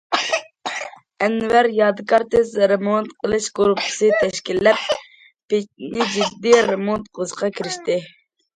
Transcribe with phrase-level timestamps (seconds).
[1.25, 8.03] ئەنۋەر يادىكار تېز رېمونت قىلىش گۇرۇپپىسى تەشكىللەپ، پېچنى جىددىي رېمونت قىلىشقا كىرىشتى.